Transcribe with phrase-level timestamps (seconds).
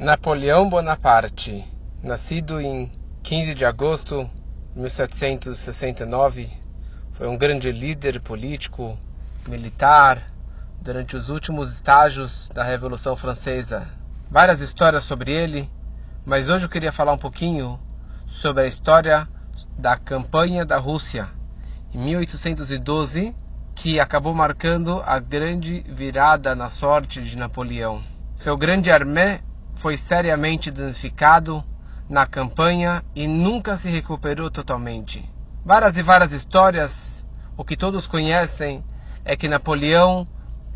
[0.00, 1.64] Napoleão Bonaparte,
[2.00, 2.88] nascido em
[3.24, 4.30] 15 de agosto
[4.72, 6.48] de 1769,
[7.14, 8.96] foi um grande líder político,
[9.48, 10.30] militar,
[10.80, 13.88] durante os últimos estágios da Revolução Francesa.
[14.30, 15.68] Várias histórias sobre ele,
[16.24, 17.76] mas hoje eu queria falar um pouquinho
[18.28, 19.28] sobre a história
[19.76, 21.28] da campanha da Rússia
[21.92, 23.34] em 1812,
[23.74, 28.00] que acabou marcando a grande virada na sorte de Napoleão.
[28.36, 29.40] Seu grande armé
[29.78, 31.64] foi seriamente danificado
[32.08, 35.24] na campanha e nunca se recuperou totalmente.
[35.64, 37.24] Várias e várias histórias,
[37.56, 38.84] o que todos conhecem
[39.24, 40.26] é que Napoleão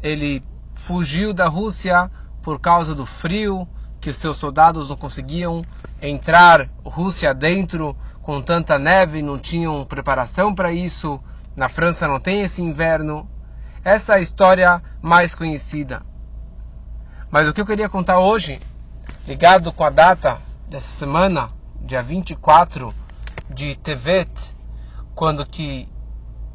[0.00, 0.42] ele
[0.76, 2.08] fugiu da Rússia
[2.42, 3.66] por causa do frio,
[4.00, 5.62] que os seus soldados não conseguiam
[6.00, 11.20] entrar Rússia dentro com tanta neve, não tinham preparação para isso.
[11.56, 13.28] Na França não tem esse inverno.
[13.84, 16.02] Essa é a história mais conhecida.
[17.30, 18.60] Mas o que eu queria contar hoje
[19.26, 21.48] ligado com a data dessa semana,
[21.80, 22.92] dia 24
[23.48, 24.56] de Tevet,
[25.14, 25.88] quando que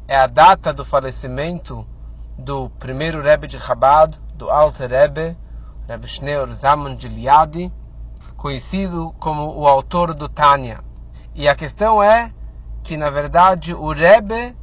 [0.06, 1.86] é a data do falecimento
[2.36, 5.36] do primeiro Rebbe de Chabad, do Alter Rebbe,
[5.88, 7.72] Rebbe Schneur Zaman de Liadi,
[8.36, 10.80] conhecido como o autor do Tânia.
[11.34, 12.30] E a questão é
[12.82, 14.54] que, na verdade, o Rebbe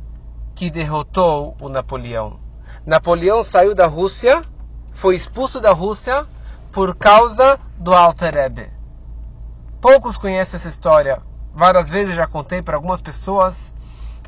[0.53, 2.39] que derrotou o Napoleão.
[2.85, 4.43] Napoleão saiu da Rússia,
[4.93, 6.25] foi expulso da Rússia
[6.75, 8.69] por causa do Alter Rebbe.
[9.79, 11.21] Poucos conhecem essa história.
[11.53, 13.73] Várias vezes já contei para algumas pessoas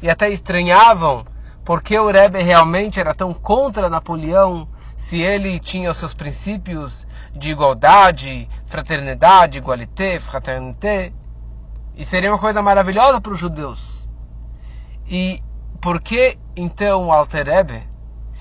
[0.01, 1.25] e até estranhavam
[1.65, 7.51] porque o Rebbe realmente era tão contra Napoleão, se ele tinha os seus princípios de
[7.51, 11.11] igualdade, fraternidade, igualité, fraternité,
[11.97, 14.07] e seria uma coisa maravilhosa para os judeus.
[15.05, 15.43] E
[15.81, 17.83] por que então o Alter Rebbe,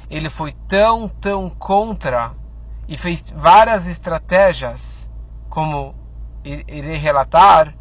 [0.08, 2.45] ele foi tão, tão contra
[2.88, 5.08] e fez várias estratégias,
[5.48, 5.94] como
[6.44, 7.74] irei relatar,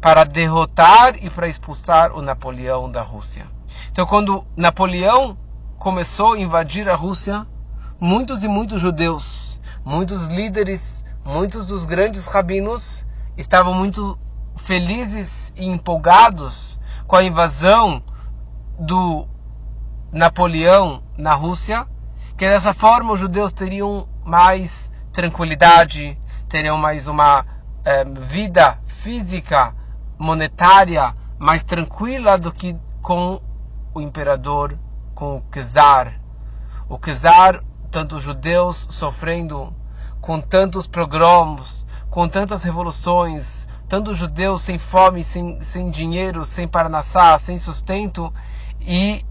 [0.00, 3.46] para derrotar e para expulsar o Napoleão da Rússia.
[3.90, 5.36] Então, quando Napoleão
[5.78, 7.46] começou a invadir a Rússia,
[7.98, 13.06] muitos e muitos judeus, muitos líderes, muitos dos grandes rabinos
[13.36, 14.18] estavam muito
[14.56, 18.02] felizes e empolgados com a invasão
[18.78, 19.26] do
[20.12, 21.86] Napoleão na Rússia,
[22.36, 26.16] que dessa forma os judeus teriam mais tranquilidade,
[26.48, 27.44] teriam mais uma
[27.84, 29.74] é, vida física,
[30.16, 33.42] monetária mais tranquila do que com
[33.92, 34.78] o imperador,
[35.16, 36.20] com o czar.
[36.88, 39.74] O czar, tantos judeus sofrendo
[40.20, 47.36] com tantos progromos, com tantas revoluções, tantos judeus sem fome, sem, sem dinheiro, sem parnassá,
[47.40, 48.32] sem sustento,
[48.80, 49.24] e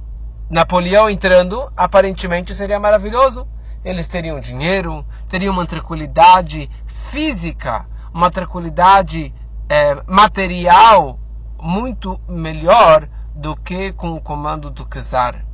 [0.49, 3.47] Napoleão entrando, aparentemente seria maravilhoso
[3.83, 6.69] eles teriam dinheiro, teriam uma tranquilidade
[7.09, 9.33] física, uma tranquilidade
[9.67, 11.19] é, material
[11.61, 15.45] muito melhor do que com o comando do czar.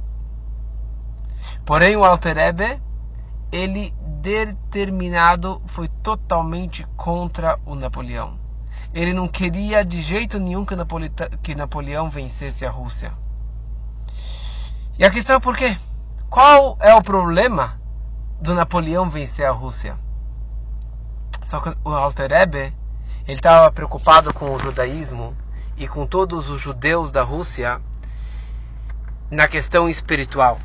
[1.66, 2.82] Porém, o Alter Ebe,
[3.52, 8.40] ele determinado foi totalmente contra o Napoleão.
[8.94, 10.76] Ele não queria de jeito nenhum que,
[11.44, 13.14] que Napoleão vencesse a Rússia.
[14.98, 15.78] E a questão é por quê?
[16.30, 17.80] Qual é o problema
[18.40, 19.98] do Napoleão vencer a Rússia.
[21.42, 22.74] Só que o Alter Ebe,
[23.28, 25.36] ele estava preocupado com o judaísmo
[25.78, 27.82] e com todos os judeus da Rússia
[29.30, 30.60] na questão espiritual.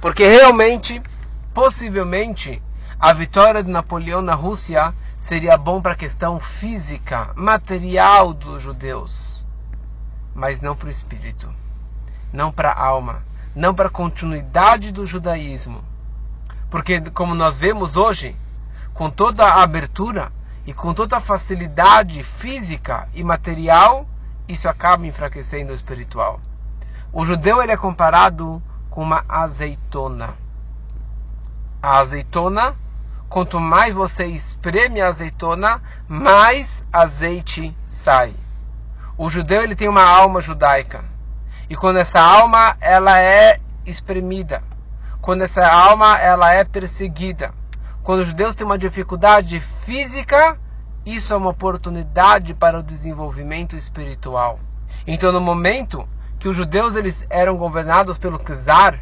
[0.00, 1.02] Porque realmente,
[1.52, 2.62] possivelmente,
[2.98, 9.44] a vitória de Napoleão na Rússia seria bom para a questão física, material dos judeus,
[10.34, 11.50] mas não para o espírito,
[12.32, 13.22] não para a alma,
[13.54, 15.82] não para a continuidade do judaísmo.
[16.74, 18.34] Porque, como nós vemos hoje,
[18.94, 20.32] com toda a abertura
[20.66, 24.08] e com toda a facilidade física e material,
[24.48, 26.40] isso acaba enfraquecendo o espiritual.
[27.12, 30.34] O judeu ele é comparado com uma azeitona.
[31.80, 32.74] A azeitona,
[33.28, 38.34] quanto mais você espreme a azeitona, mais azeite sai.
[39.16, 41.04] O judeu ele tem uma alma judaica.
[41.70, 44.60] E quando essa alma ela é espremida,
[45.24, 47.54] quando essa alma ela é perseguida.
[48.02, 50.60] Quando os judeus têm uma dificuldade física,
[51.06, 54.60] isso é uma oportunidade para o desenvolvimento espiritual.
[55.06, 56.06] Então, no momento
[56.38, 59.00] que os judeus eles eram governados pelo czar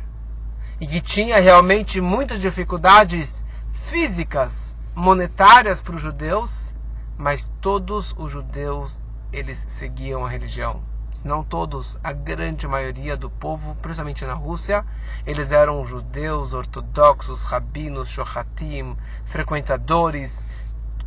[0.81, 6.73] e que tinha realmente muitas dificuldades físicas, monetárias para os judeus,
[7.19, 9.03] mas todos os judeus
[9.33, 10.92] eles seguiam a religião
[11.25, 14.85] não todos, a grande maioria do povo, principalmente na Rússia,
[15.25, 20.45] eles eram judeus, ortodoxos, rabinos, shohatim, frequentadores,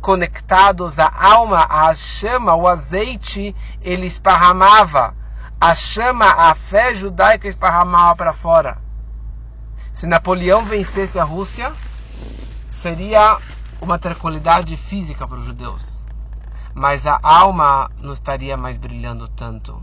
[0.00, 5.14] conectados à alma, à chama, o azeite, ele esparramava.
[5.60, 8.78] A chama, a fé judaica esparramava para fora.
[9.92, 11.72] Se Napoleão vencesse a Rússia,
[12.70, 13.38] seria
[13.80, 16.06] uma tranquilidade física para os judeus.
[16.74, 19.82] Mas a alma não estaria mais brilhando tanto.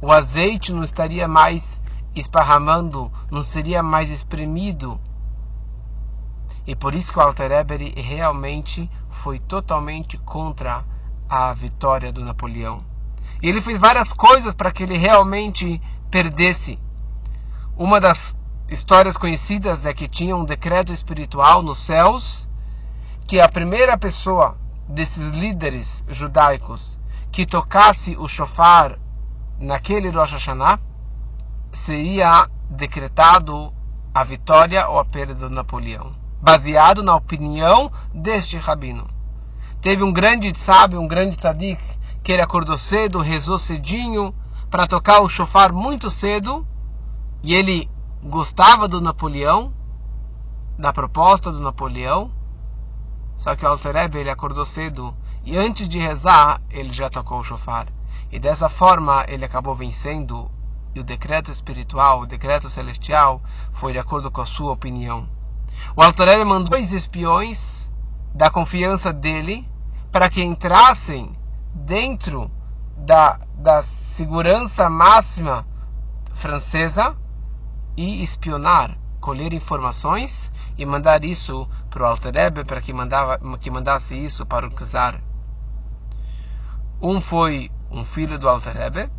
[0.00, 1.80] O azeite não estaria mais
[2.14, 5.00] esparramando, não seria mais espremido.
[6.66, 10.84] E por isso que o Alter Eber realmente foi totalmente contra
[11.28, 12.80] a vitória do Napoleão.
[13.42, 16.78] E ele fez várias coisas para que ele realmente perdesse.
[17.76, 18.36] Uma das
[18.68, 22.48] histórias conhecidas é que tinha um decreto espiritual nos céus
[23.26, 24.56] que a primeira pessoa
[24.88, 26.98] desses líderes judaicos
[27.30, 28.98] que tocasse o shofar
[29.58, 30.78] naquele Rosh Hashanah
[31.72, 33.72] seria decretado
[34.14, 39.08] a vitória ou a perda do Napoleão, baseado na opinião deste rabino.
[39.80, 41.82] Teve um grande sábio, um grande tzadik,
[42.22, 44.34] que ele acordou cedo, rezou cedinho
[44.70, 46.66] para tocar o chofar muito cedo,
[47.42, 47.88] e ele
[48.22, 49.72] gostava do Napoleão,
[50.78, 52.30] da proposta do Napoleão,
[53.36, 55.14] só que o Alter Rebbe, ele acordou cedo
[55.44, 57.86] e antes de rezar, ele já tocou o chofar.
[58.30, 60.50] E dessa forma ele acabou vencendo
[60.94, 63.42] e o decreto espiritual, o decreto celestial,
[63.74, 65.28] foi de acordo com a sua opinião.
[65.94, 67.90] O Alter Rebbe mandou dois espiões
[68.34, 69.68] da confiança dele
[70.10, 71.36] para que entrassem
[71.74, 72.50] dentro
[72.96, 75.66] da, da segurança máxima
[76.32, 77.14] francesa
[77.96, 83.70] e espionar, colher informações e mandar isso para o Alter Rebbe para que, mandava, que
[83.70, 85.20] mandasse isso para o Czar.
[87.00, 89.10] Um foi um filho do Alter Rebbe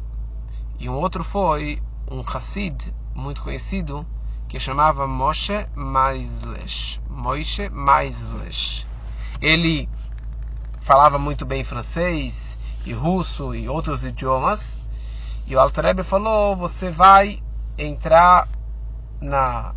[0.79, 4.05] e um outro foi um Hassid muito conhecido
[4.47, 7.01] que chamava Moshe Maislesh.
[7.09, 8.85] Moshe Maislesh.
[9.41, 9.89] Ele
[10.79, 14.77] falava muito bem francês e russo e outros idiomas.
[15.45, 17.41] E o Alter Rebbe falou: você vai
[17.77, 18.47] entrar
[19.21, 19.73] na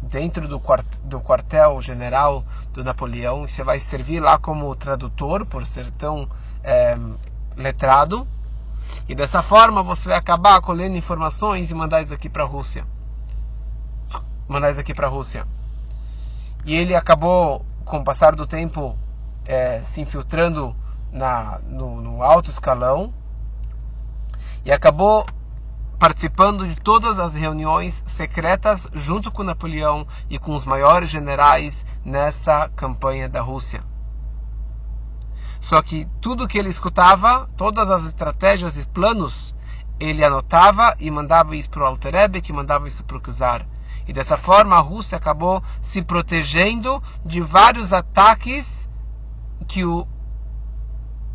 [0.00, 5.66] dentro do, quart do quartel-general do Napoleão e você vai servir lá como tradutor por
[5.66, 6.28] ser tão
[6.62, 6.96] é,
[7.56, 8.26] letrado.
[9.08, 12.86] E dessa forma você vai acabar colhendo informações e mandar isso aqui para a Rússia.
[14.48, 15.46] Mandar isso aqui para a Rússia.
[16.64, 18.96] E ele acabou, com o passar do tempo,
[19.46, 20.74] é, se infiltrando
[21.10, 23.12] na, no, no alto escalão
[24.64, 25.26] e acabou
[25.98, 32.68] participando de todas as reuniões secretas junto com Napoleão e com os maiores generais nessa
[32.74, 33.91] campanha da Rússia.
[35.62, 39.54] Só que tudo que ele escutava, todas as estratégias e planos,
[39.98, 43.66] ele anotava e mandava isso para o Alterebe, que mandava isso para o Czar.
[44.06, 48.90] E dessa forma a Rússia acabou se protegendo de vários ataques
[49.68, 50.06] que o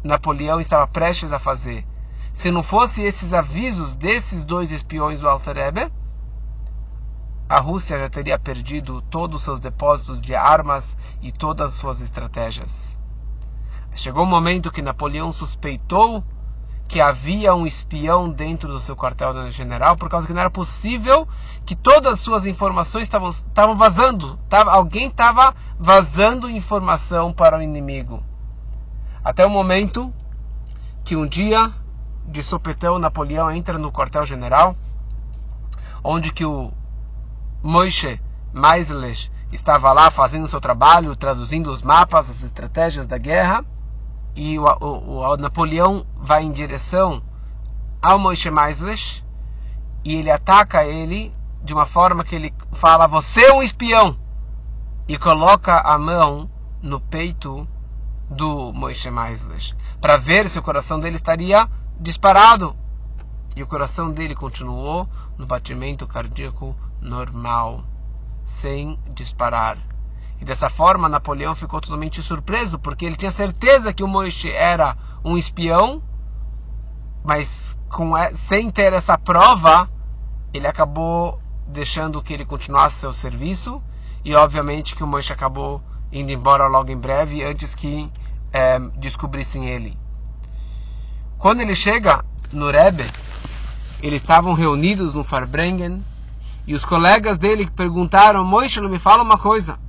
[0.03, 1.87] Napoleão estava prestes a fazer.
[2.33, 5.91] Se não fosse esses avisos desses dois espiões do Alter Rebbe,
[7.47, 12.01] a Rússia já teria perdido todos os seus depósitos de armas e todas as suas
[12.01, 12.97] estratégias.
[13.97, 16.23] Chegou um momento que Napoleão suspeitou
[16.87, 21.27] que havia um espião dentro do seu quartel-general, por causa que não era possível
[21.65, 24.37] que todas as suas informações estavam, estavam vazando.
[24.47, 28.23] Tava, alguém estava vazando informação para o inimigo.
[29.23, 30.13] Até o momento
[31.03, 31.73] que um dia
[32.23, 34.75] de sopetão, Napoleão entra no quartel-general,
[36.03, 36.71] onde que o
[37.63, 38.21] Moishe
[38.53, 43.65] Maisles estava lá fazendo seu trabalho, traduzindo os mapas, as estratégias da guerra,
[44.37, 47.23] e o, o, o Napoleão vai em direção
[47.99, 49.25] ao Moishe Maisles
[50.05, 54.15] e ele ataca ele de uma forma que ele fala: Você é um espião!
[55.07, 56.51] E coloca a mão
[56.83, 57.67] no peito
[58.29, 61.67] do Moishe Maisles para ver se o coração dele estaria
[61.99, 62.75] disparado.
[63.55, 67.83] E o coração dele continuou no batimento cardíaco normal,
[68.45, 69.79] sem disparar.
[70.39, 74.95] E dessa forma Napoleão ficou totalmente surpreso, porque ele tinha certeza que o Moishe era
[75.23, 76.01] um espião,
[77.23, 78.13] mas com,
[78.47, 79.89] sem ter essa prova,
[80.53, 83.81] ele acabou deixando que ele continuasse seu serviço
[84.23, 88.09] e obviamente que o Moishe acabou indo embora logo em breve antes que
[88.53, 89.97] é, descobrissem ele.
[91.37, 93.05] Quando ele chega no Rebbe,
[94.01, 96.03] eles estavam reunidos no Farbrengen
[96.65, 99.79] e os colegas dele perguntaram: Moishe, me fala uma coisa.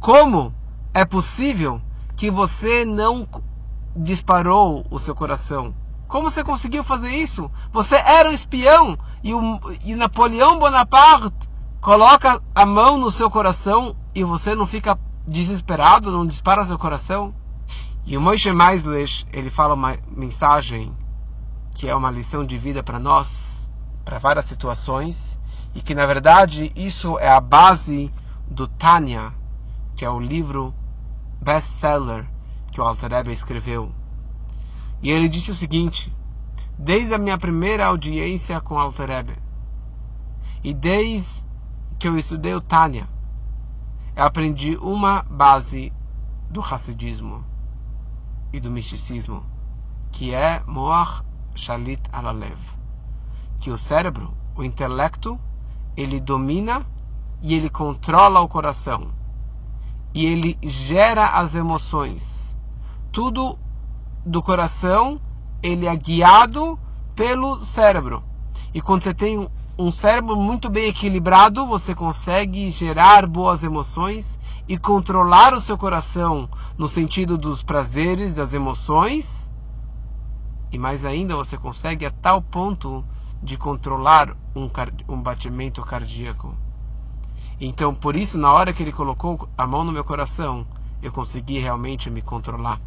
[0.00, 0.54] Como
[0.94, 1.80] é possível
[2.16, 3.28] que você não
[3.94, 5.74] disparou o seu coração?
[6.08, 7.50] Como você conseguiu fazer isso?
[7.70, 11.50] Você era um espião e, o, e Napoleão Bonaparte
[11.82, 17.34] coloca a mão no seu coração e você não fica desesperado, não dispara seu coração?
[18.06, 20.96] E o Moshe Meislish, ele fala uma mensagem
[21.74, 23.68] que é uma lição de vida para nós,
[24.02, 25.38] para várias situações,
[25.74, 28.10] e que na verdade isso é a base
[28.50, 29.38] do Tanya,
[30.00, 30.74] que é o livro
[31.42, 32.26] best-seller
[32.72, 33.92] que o Alter Rebbe escreveu.
[35.02, 36.10] E ele disse o seguinte:
[36.78, 39.36] desde a minha primeira audiência com o Alter Rebbe,
[40.64, 41.46] e desde
[41.98, 43.10] que eu estudei o Tanya,
[44.16, 45.92] eu aprendi uma base
[46.48, 47.44] do Hassidismo
[48.54, 49.44] e do misticismo,
[50.12, 51.22] que é Moach
[51.54, 52.58] Shalit Alalev,
[53.58, 55.38] que o cérebro, o intelecto,
[55.94, 56.86] ele domina
[57.42, 59.19] e ele controla o coração
[60.14, 62.56] e ele gera as emoções.
[63.12, 63.58] Tudo
[64.24, 65.20] do coração
[65.62, 66.78] ele é guiado
[67.14, 68.22] pelo cérebro.
[68.72, 69.48] E quando você tem
[69.78, 74.38] um cérebro muito bem equilibrado, você consegue gerar boas emoções
[74.68, 76.48] e controlar o seu coração
[76.78, 79.50] no sentido dos prazeres, das emoções.
[80.70, 83.04] E mais ainda, você consegue a tal ponto
[83.42, 84.70] de controlar um,
[85.08, 86.54] um batimento cardíaco.
[87.60, 90.66] Então, por isso, na hora que ele colocou a mão no meu coração,
[91.02, 92.80] eu consegui realmente me controlar.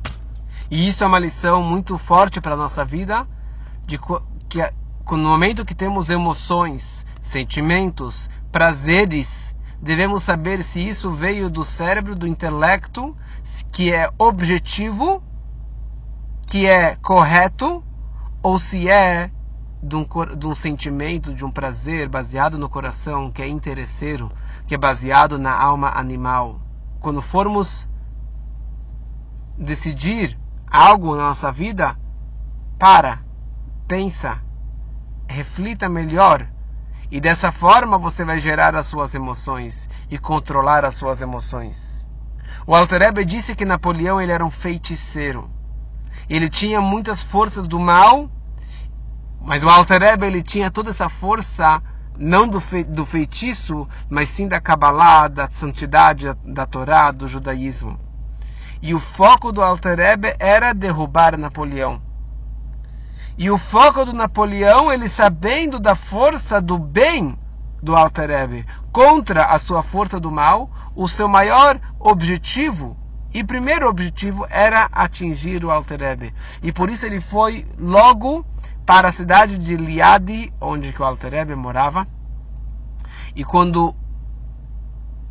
[0.71, 3.27] E isso é uma lição muito forte para a nossa vida,
[3.85, 3.99] de
[4.49, 4.71] que
[5.11, 12.27] no momento que temos emoções, sentimentos, prazeres, devemos saber se isso veio do cérebro, do
[12.27, 13.15] intelecto,
[13.71, 15.21] que é objetivo,
[16.47, 17.83] que é correto,
[18.41, 19.29] ou se é
[19.83, 24.31] de um, de um sentimento, de um prazer baseado no coração, que é interesseiro,
[24.73, 26.59] que é baseado na alma animal.
[26.99, 27.87] Quando formos
[29.55, 31.95] decidir algo na nossa vida,
[32.79, 33.19] para,
[33.87, 34.41] pensa,
[35.27, 36.47] reflita melhor
[37.11, 42.07] e dessa forma você vai gerar as suas emoções e controlar as suas emoções.
[42.65, 45.51] O Alter Ebe disse que Napoleão ele era um feiticeiro.
[46.27, 48.27] Ele tinha muitas forças do mal,
[49.39, 51.79] mas o Alter Ebe ele tinha toda essa força
[52.17, 57.99] não do, fe, do feitiço, mas sim da Kabbalah, da santidade da Torá, do judaísmo.
[58.81, 62.01] E o foco do Alter Ebe era derrubar Napoleão.
[63.37, 67.37] E o foco do Napoleão, ele sabendo da força do bem
[67.81, 72.95] do Alter Ebe contra a sua força do mal, o seu maior objetivo
[73.33, 76.33] e primeiro objetivo era atingir o Alter Ebe.
[76.61, 78.45] E por isso ele foi logo
[78.85, 82.07] para a cidade de Liadi, onde o Alter Ebe morava.
[83.35, 83.95] E quando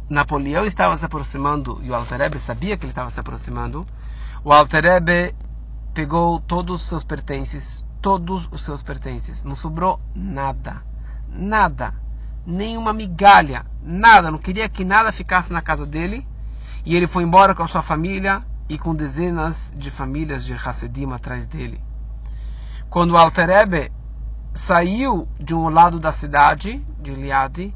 [0.09, 3.87] Napoleão estava se aproximando e o Alter Ebe sabia que ele estava se aproximando,
[4.45, 5.35] o Alter Ebe
[5.95, 9.45] pegou todos os seus pertences, todos os seus pertences.
[9.45, 10.83] Não sobrou nada.
[11.29, 11.95] Nada.
[12.47, 13.67] Nenhuma migalha.
[13.83, 14.31] Nada.
[14.31, 16.27] Não queria que nada ficasse na casa dele.
[16.85, 21.13] E ele foi embora com a sua família e com dezenas de famílias de Hassidim
[21.13, 21.81] atrás dele.
[22.93, 23.91] Quando o Alterebe
[24.53, 27.75] saiu de um lado da cidade, de Liadi,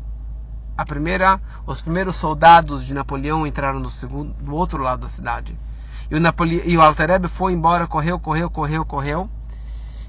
[0.77, 5.59] a primeira, os primeiros soldados de Napoleão entraram no segundo, do outro lado da cidade.
[6.11, 9.31] E o, Napole, o foi embora, correu, correu, correu, correu.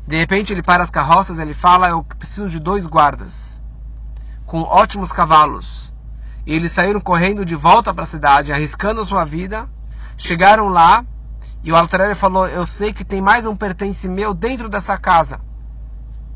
[0.06, 3.62] De repente ele para as carroças, ele fala: Eu preciso de dois guardas
[4.46, 5.90] com ótimos cavalos.
[6.46, 9.70] E eles saíram correndo de volta para a cidade, arriscando sua vida.
[10.18, 11.06] Chegaram lá
[11.64, 15.40] e o Altarelli falou: Eu sei que tem mais um pertence meu dentro dessa casa.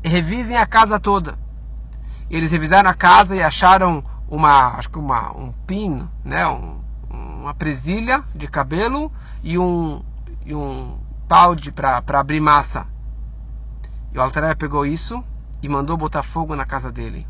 [0.04, 1.38] Revisem a casa toda.
[2.28, 7.54] Eles revisaram a casa e acharam uma, acho que uma, um pin, né, um, uma
[7.54, 9.12] presilha de cabelo
[9.42, 10.02] e um,
[10.44, 10.98] e um
[11.28, 12.86] balde para abrir massa.
[14.12, 15.22] E o Altair pegou isso
[15.62, 17.26] e mandou botar fogo na casa dele.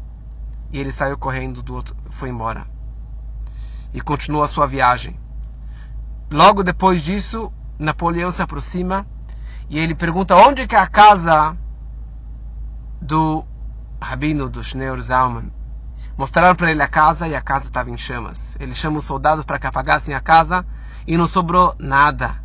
[0.72, 2.66] E ele saiu correndo do outro, foi embora.
[3.92, 5.18] E continuou a sua viagem.
[6.30, 9.06] Logo depois disso, Napoleão se aproxima
[9.68, 11.56] e ele pergunta onde que é a casa
[13.00, 13.44] do
[14.00, 15.52] rabino do Schneur Zalman.
[16.16, 18.56] Mostraram para ele a casa e a casa estava em chamas.
[18.60, 20.64] Ele chama os soldados para que apagassem a casa
[21.06, 22.42] e não sobrou nada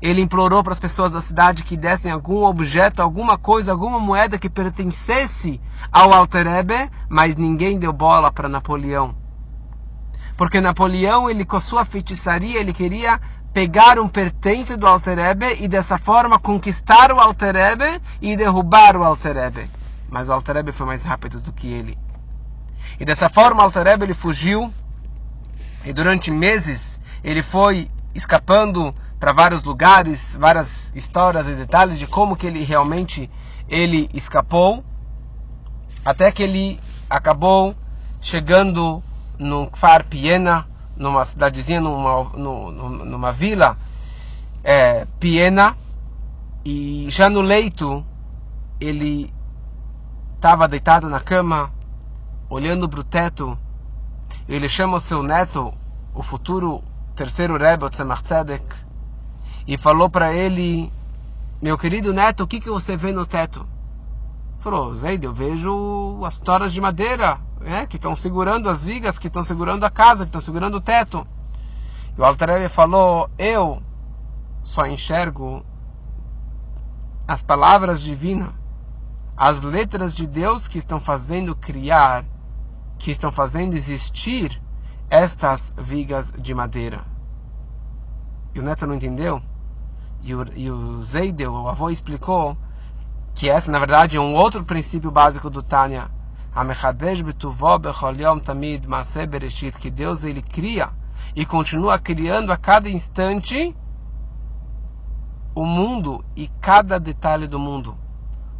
[0.00, 4.38] ele implorou para as pessoas da cidade que dessem algum objeto, alguma coisa, alguma moeda
[4.38, 5.60] que pertencesse
[5.90, 9.16] ao Alter Ebe, mas ninguém deu bola para Napoleão.
[10.36, 13.20] Porque Napoleão, ele com sua feitiçaria, ele queria
[13.54, 18.96] pegar um pertence do Alter Ebe e dessa forma conquistar o Alter Ebe e derrubar
[18.96, 19.70] o Alter Ebe.
[20.10, 21.96] Mas o Alter Ebe foi mais rápido do que ele.
[22.98, 24.74] E dessa forma o Alter Ebe ele fugiu
[25.84, 32.34] e durante meses ele foi escapando para vários lugares, várias histórias e detalhes de como
[32.34, 33.30] que ele realmente
[33.68, 34.84] ele escapou,
[36.04, 37.74] até que ele acabou
[38.20, 39.02] chegando
[39.38, 43.76] no Kfar Piena, numa cidadezinha, numa, numa, numa vila,
[44.62, 45.76] é, Piena
[46.64, 48.04] e já no leito
[48.80, 49.32] ele
[50.36, 51.72] estava deitado na cama,
[52.48, 53.58] olhando para o teto.
[54.48, 55.72] Ele chama o seu neto,
[56.14, 56.82] o futuro
[57.14, 58.64] terceiro Rebbe, Tzemach Tzedek,
[59.66, 60.92] e falou para ele:
[61.62, 63.66] Meu querido neto, o que, que você vê no teto?
[64.64, 69.26] Falou: Zeide, eu vejo as toras de madeira é, que estão segurando as vigas, que
[69.26, 71.26] estão segurando a casa, que estão segurando o teto.
[72.16, 73.82] E o Alter falou: Eu
[74.62, 75.62] só enxergo
[77.28, 78.54] as palavras divinas,
[79.36, 82.24] as letras de Deus que estão fazendo criar,
[82.98, 84.62] que estão fazendo existir
[85.10, 87.04] estas vigas de madeira.
[88.54, 89.42] E o neto não entendeu?
[90.22, 91.02] E o, e o
[91.52, 92.56] o avô, explicou
[93.34, 96.10] que essa, na verdade, é um outro princípio básico do Tânia.
[99.78, 100.90] Que Deus ele cria
[101.34, 103.74] e continua criando a cada instante
[105.54, 107.96] o mundo e cada detalhe do mundo.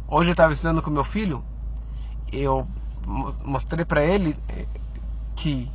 [0.07, 1.43] Hoje eu estava estudando com meu filho,
[2.31, 2.67] eu
[3.43, 4.65] mostrei para ele eh,
[5.35, 5.69] que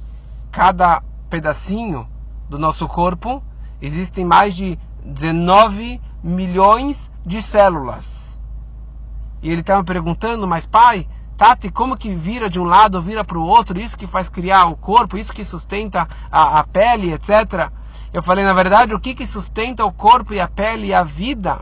[0.51, 2.09] cada pedacinho
[2.49, 3.43] do nosso corpo
[3.81, 8.40] existem mais de 19 milhões de células.
[9.43, 11.07] E ele estava perguntando, mas pai,
[11.37, 14.67] Tati, como que vira de um lado, vira para o outro, isso que faz criar
[14.67, 17.71] o corpo, isso que sustenta a, a pele, etc.
[18.13, 21.03] Eu falei, na verdade, o que, que sustenta o corpo e a pele e a
[21.03, 21.61] vida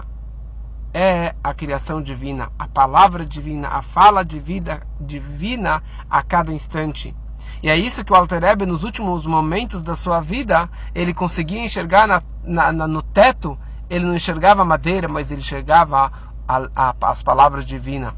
[0.93, 7.15] é a criação divina, a palavra divina, a fala de vida divina a cada instante.
[7.63, 11.65] E é isso que o Alter Ebe, nos últimos momentos da sua vida, ele conseguia
[11.65, 13.59] enxergar na, na, na, no teto,
[13.91, 16.11] ele não enxergava madeira, mas ele enxergava
[16.49, 18.15] a, a, as palavras divinas.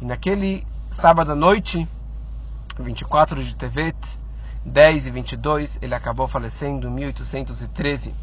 [0.00, 1.86] E naquele sábado à noite,
[2.78, 3.96] 24 de Tevet,
[4.64, 8.14] 10 e 22, ele acabou falecendo em 1813.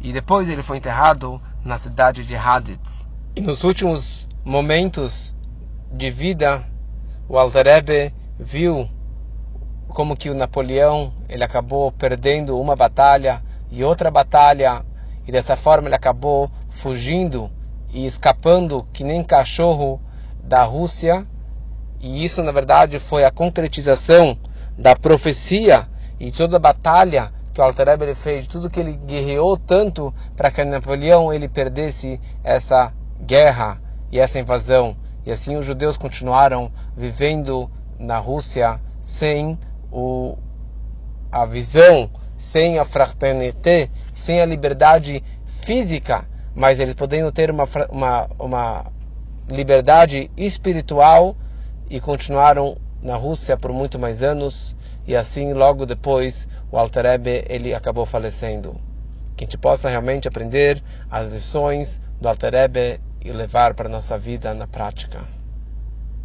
[0.00, 3.06] E depois ele foi enterrado na cidade de Haditz.
[3.36, 5.34] E nos últimos momentos
[5.92, 6.64] de vida,
[7.28, 8.88] o Altarebe viu
[9.88, 14.84] como que o Napoleão ele acabou perdendo uma batalha e outra batalha
[15.26, 17.50] e dessa forma ele acabou fugindo
[17.92, 20.00] e escapando que nem cachorro
[20.42, 21.26] da Rússia
[22.00, 24.38] e isso na verdade foi a concretização
[24.76, 25.86] da profecia
[26.18, 30.64] e toda a batalha que o Altareb fez, tudo que ele guerreou tanto para que
[30.64, 34.96] Napoleão ele perdesse essa guerra e essa invasão.
[35.26, 39.58] E assim os judeus continuaram vivendo na Rússia sem
[39.92, 40.38] o,
[41.30, 45.22] a visão, sem a fraternité, sem a liberdade
[45.62, 46.26] física,
[46.60, 48.84] mas eles podendo ter uma, uma, uma
[49.48, 51.34] liberdade espiritual
[51.88, 57.18] e continuaram na Rússia por muito mais anos e assim logo depois o Alter
[57.48, 58.78] ele acabou falecendo.
[59.38, 64.18] Que a gente possa realmente aprender as lições do Alter e levar para a nossa
[64.18, 65.39] vida na prática.